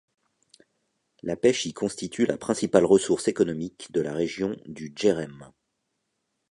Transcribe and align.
La 1.21 1.35
pêche 1.35 1.67
y 1.67 1.73
constitue 1.73 2.25
la 2.25 2.39
principale 2.39 2.85
ressource 2.85 3.27
économique 3.27 3.91
de 3.91 4.01
la 4.01 4.13
région 4.13 4.57
du 4.65 4.91
Djérem. 4.95 5.51